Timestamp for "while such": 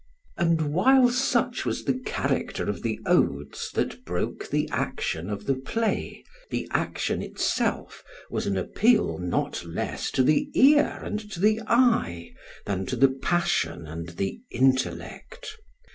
0.73-1.63